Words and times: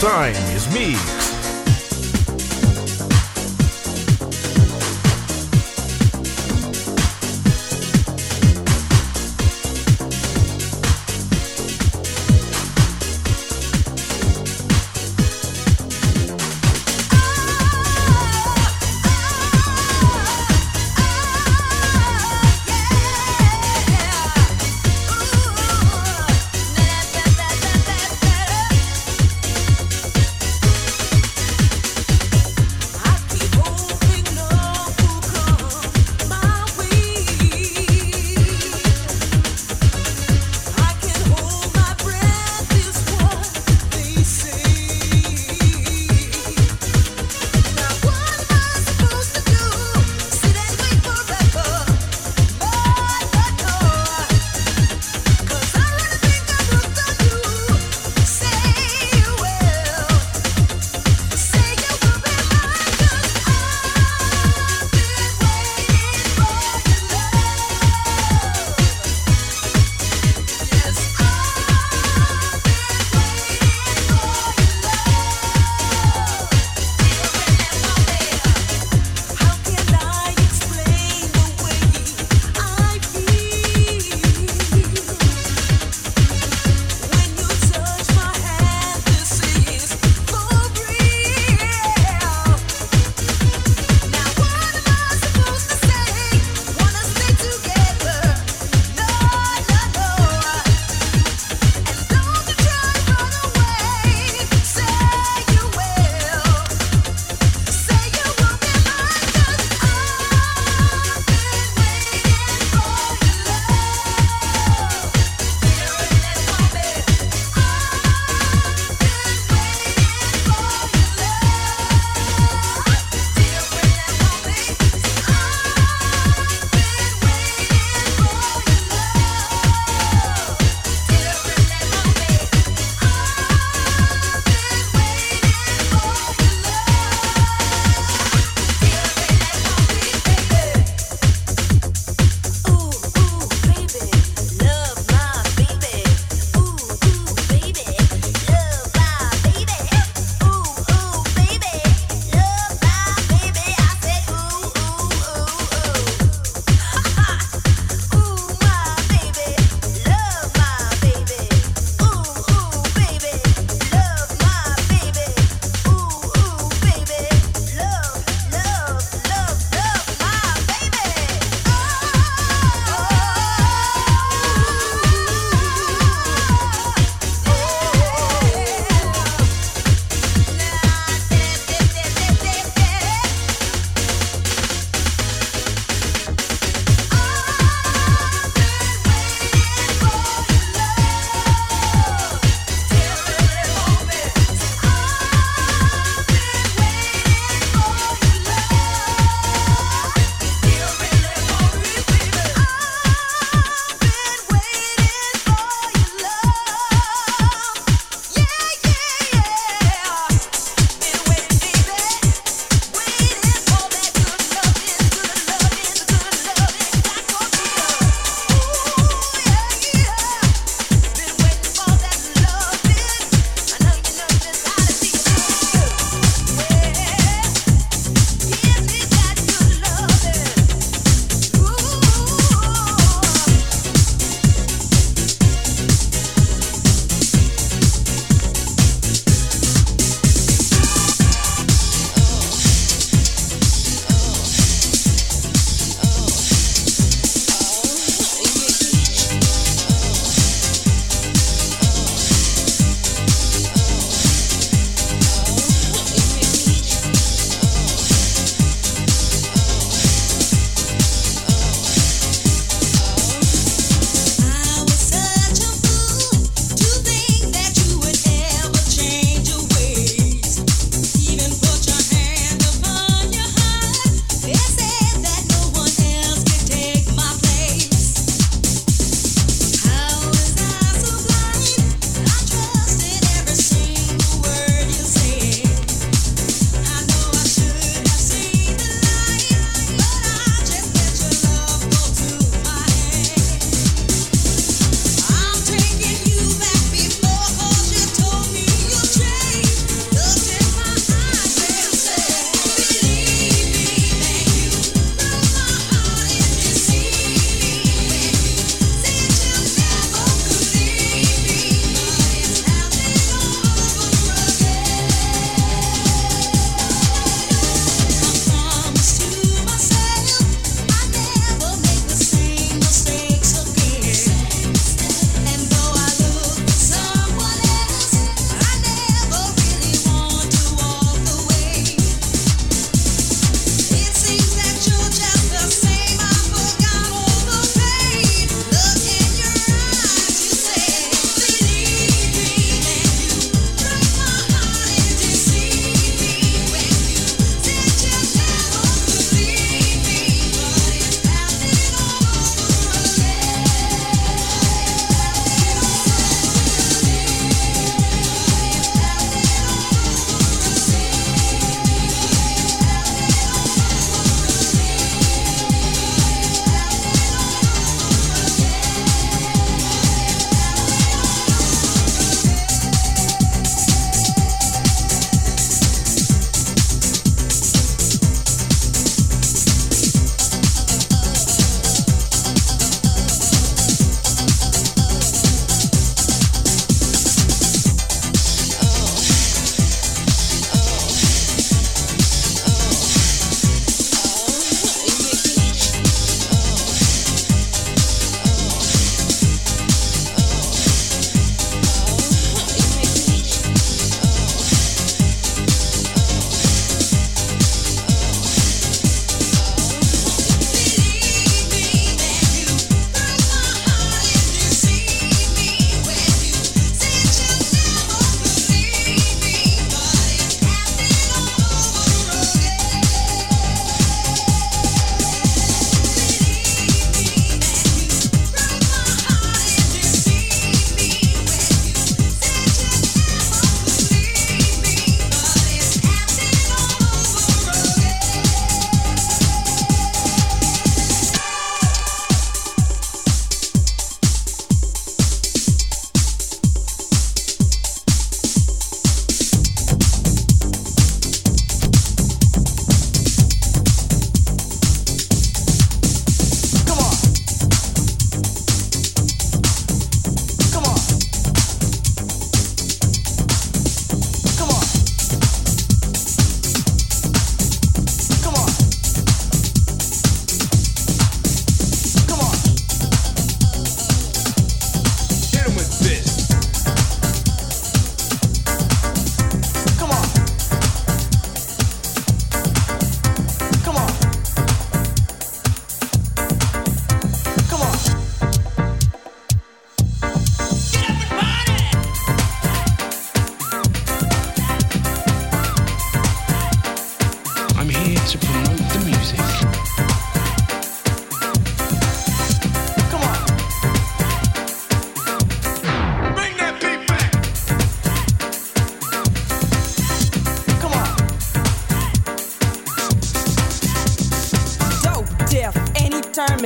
Good 0.00 0.10
Times 0.10 0.72
Mix. 0.72 1.27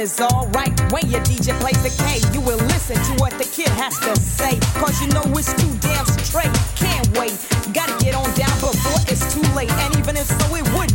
is 0.03 0.21
alright. 0.21 0.75
When 0.91 1.09
your 1.09 1.21
DJ 1.23 1.55
plays 1.61 1.81
the 1.83 1.95
K, 2.03 2.19
you 2.35 2.41
will 2.41 2.59
listen 2.75 2.97
to 2.97 3.13
what 3.23 3.33
the 3.39 3.45
kid 3.45 3.69
has 3.79 3.97
to 4.01 4.17
say. 4.19 4.59
Cause 4.75 5.01
you 5.01 5.07
know 5.15 5.23
it's 5.39 5.55
too 5.55 5.73
damn 5.79 6.07
straight. 6.27 6.51
Can't 6.75 7.07
wait. 7.17 7.39
Gotta 7.73 7.95
get 8.05 8.15
on 8.15 8.27
down 8.35 8.57
before 8.59 8.99
it's 9.07 9.23
too 9.33 9.47
late. 9.55 9.71
And 9.71 9.97
even 9.97 10.17
if 10.17 10.27
so, 10.27 10.57
it 10.57 10.67
would 10.75 10.92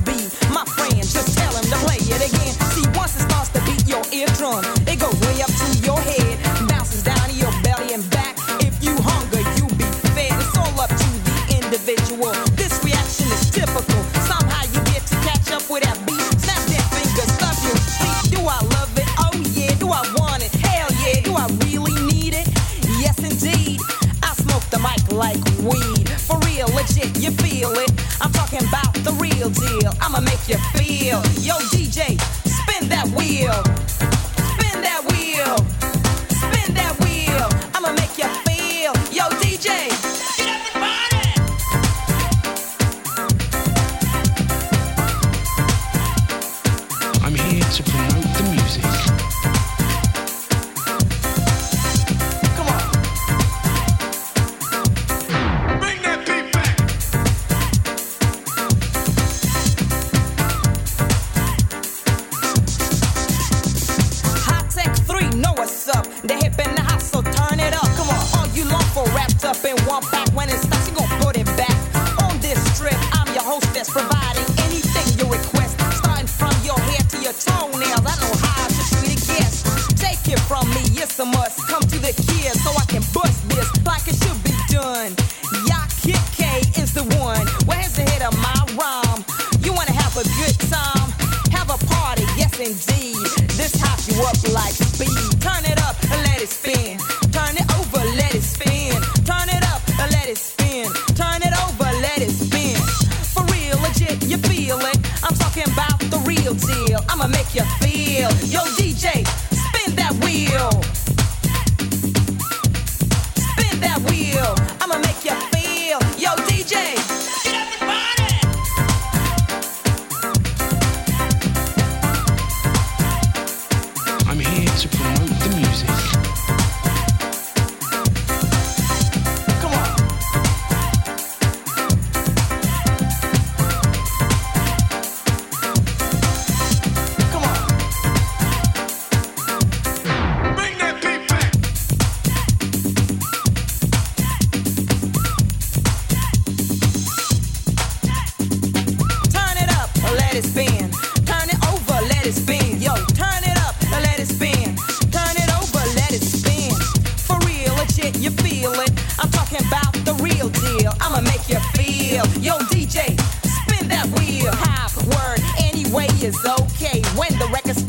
is 166.27 166.45
okay 166.45 167.01
when 167.15 167.31
the 167.39 167.47
record's 167.53 167.81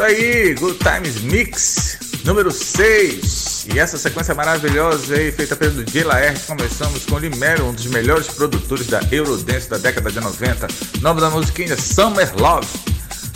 isso 0.00 0.02
aí, 0.02 0.54
Good 0.54 0.78
Times 0.78 1.20
Mix 1.20 1.98
número 2.24 2.50
6. 2.50 3.66
E 3.74 3.78
essa 3.78 3.98
sequência 3.98 4.34
maravilhosa 4.34 5.14
aí, 5.14 5.30
feita 5.30 5.54
pelo 5.54 5.84
DJ 5.84 6.04
começamos 6.46 7.04
com 7.04 7.18
Limero, 7.18 7.66
um 7.66 7.72
dos 7.74 7.86
melhores 7.86 8.28
produtores 8.28 8.86
da 8.86 9.00
Eurodance 9.12 9.68
da 9.68 9.76
década 9.76 10.10
de 10.10 10.20
90. 10.20 10.68
Nome 11.02 11.20
da 11.20 11.28
musiquinha 11.28 11.76
Summer 11.76 12.30
Love. 12.36 12.66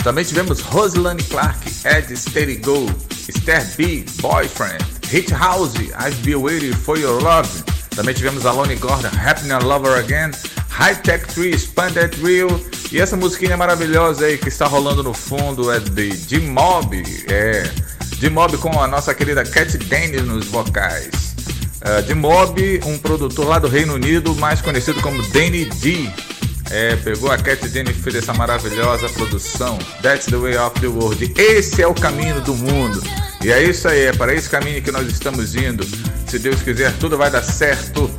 Também 0.03 0.25
tivemos 0.25 0.61
Rosalane 0.61 1.23
Clark, 1.25 1.59
Ed 1.85 2.17
Steady 2.17 2.57
Go, 2.57 2.91
Esther 3.29 3.65
B, 3.77 4.05
Boyfriend, 4.21 4.83
Hit 5.09 5.33
House, 5.35 5.75
I've 5.75 6.17
Been 6.23 6.37
Waiting 6.37 6.73
for 6.73 6.99
Your 6.99 7.23
Love. 7.23 7.49
Também 7.95 8.15
tivemos 8.15 8.45
Alone 8.47 8.75
Gordon, 8.77 9.11
Happy 9.17 9.47
Lover 9.63 9.99
Again, 9.99 10.31
High 10.75 10.97
Tech 10.97 11.25
3, 11.33 11.55
Expanded 11.55 12.21
Real. 12.21 12.61
E 12.91 13.01
essa 13.01 13.17
musiquinha 13.17 13.57
maravilhosa 13.57 14.27
aí 14.27 14.37
que 14.37 14.49
está 14.49 14.67
rolando 14.67 15.05
no 15.05 15.15
fundo 15.15 15.71
é 15.71 15.79
de 15.79 16.09
D-Mob. 16.11 17.01
É, 17.29 17.71
D-Mob 18.19 18.59
com 18.59 18.81
a 18.81 18.89
nossa 18.89 19.15
querida 19.15 19.45
Cat 19.45 19.79
Dennis 19.79 20.23
nos 20.23 20.47
vocais. 20.47 21.35
Uh, 21.81 22.03
D-Mob, 22.03 22.81
um 22.87 22.99
produtor 22.99 23.47
lá 23.47 23.59
do 23.61 23.69
Reino 23.69 23.95
Unido, 23.95 24.35
mais 24.35 24.61
conhecido 24.61 25.01
como 25.01 25.23
Danny 25.29 25.65
D. 25.67 26.11
É, 26.71 26.97
pegou 26.97 27.31
a 27.31 27.39
Cat 27.39 27.69
Dennis 27.69 27.97
e 27.97 28.01
fez 28.01 28.17
essa 28.17 28.35
maravilhosa 28.35 29.09
produção. 29.11 29.79
That's 30.03 30.27
the 30.27 30.37
way 30.37 30.57
of 30.57 30.81
the 30.81 30.89
world. 30.89 31.33
Esse 31.37 31.83
é 31.83 31.87
o 31.87 31.95
caminho 31.95 32.41
do 32.41 32.55
mundo. 32.55 33.01
E 33.45 33.53
é 33.53 33.63
isso 33.63 33.87
aí, 33.87 34.07
é 34.07 34.13
para 34.13 34.35
esse 34.35 34.49
caminho 34.49 34.83
que 34.83 34.91
nós 34.91 35.07
estamos 35.07 35.55
indo. 35.55 35.87
Se 36.27 36.39
Deus 36.39 36.63
quiser, 36.63 36.93
tudo 36.99 37.17
vai 37.17 37.31
dar 37.31 37.43
certo. 37.43 38.11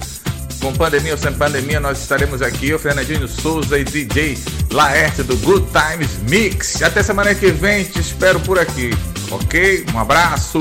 Com 0.66 0.74
pandemia 0.74 1.12
ou 1.12 1.18
sem 1.18 1.32
pandemia, 1.32 1.80
nós 1.80 2.02
estaremos 2.02 2.42
aqui, 2.42 2.70
eu, 2.70 2.80
Fernandinho 2.80 3.28
Souza 3.28 3.78
e 3.78 3.84
DJ 3.84 4.36
Laerte 4.72 5.22
do 5.22 5.38
Good 5.38 5.68
Times 5.68 6.18
Mix. 6.28 6.82
Até 6.82 7.04
semana 7.04 7.36
que 7.36 7.52
vem, 7.52 7.84
te 7.84 8.00
espero 8.00 8.40
por 8.40 8.58
aqui, 8.58 8.90
ok? 9.30 9.86
Um 9.94 10.00
abraço! 10.00 10.58